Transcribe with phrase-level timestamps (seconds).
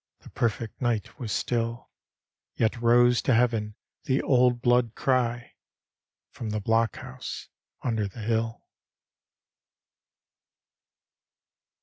[0.21, 1.91] The perfect night was still;
[2.55, 5.53] Yet rose to heaven die old blood cry
[6.31, 7.49] From the blockhouse
[7.83, 8.65] under the hill.